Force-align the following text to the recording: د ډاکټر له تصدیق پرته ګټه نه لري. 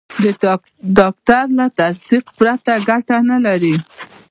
د 0.43 0.45
ډاکټر 0.97 1.43
له 1.59 1.65
تصدیق 1.79 2.25
پرته 2.37 2.73
ګټه 2.89 3.17
نه 3.29 3.37
لري. 3.45 3.75